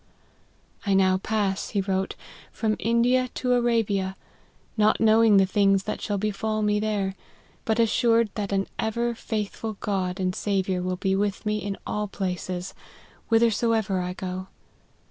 [0.87, 2.15] "I now pass," he wrote,"
[2.51, 4.15] from India to Ar$ bia,
[4.75, 7.13] not knowing the things that shall befall me there,
[7.65, 11.77] but assured that an ever faithful God and Sa viour will be with me in
[11.85, 12.73] all places,
[13.27, 14.47] whithersoever I go.